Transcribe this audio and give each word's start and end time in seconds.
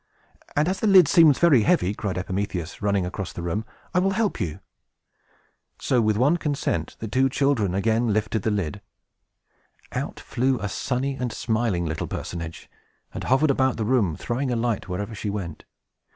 "And 0.55 0.67
as 0.67 0.79
the 0.79 0.87
lid 0.87 1.07
seems 1.07 1.37
very 1.37 1.61
heavy," 1.61 1.93
cried 1.93 2.17
Epimetheus, 2.17 2.81
running 2.81 3.05
across 3.05 3.31
the 3.31 3.43
room, 3.43 3.63
"I 3.93 3.99
will 3.99 4.13
help 4.17 4.41
you!" 4.41 4.59
So, 5.79 6.01
with 6.01 6.17
one 6.17 6.37
consent, 6.37 6.95
the 6.97 7.07
two 7.07 7.29
children 7.29 7.75
again 7.75 8.07
lifted 8.11 8.41
the 8.41 8.49
lid. 8.49 8.81
Out 9.91 10.19
flew 10.19 10.57
a 10.59 10.69
sunny 10.69 11.13
and 11.17 11.31
smiling 11.31 11.85
little 11.85 12.07
personage, 12.07 12.67
and 13.13 13.25
hovered 13.25 13.51
about 13.51 13.77
the 13.77 13.85
room, 13.85 14.15
throwing 14.15 14.49
a 14.49 14.55
light 14.55 14.89
wherever 14.89 15.13
she 15.13 15.29
went. 15.29 15.65